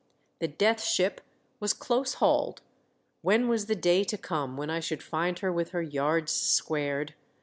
The 0.39 0.47
Death 0.47 0.81
Ship 0.83 1.21
was 1.59 1.73
close 1.73 2.15
hauled— 2.15 2.63
when 3.21 3.47
was 3.47 3.67
the 3.67 3.75
day 3.75 4.03
to 4.05 4.17
come 4.17 4.57
when 4.57 4.71
I 4.71 4.79
should 4.79 5.03
find 5.03 5.37
her 5.37 5.53
with 5.53 5.69
her 5.73 5.83
yards 5.83 6.31
squared 6.31 7.13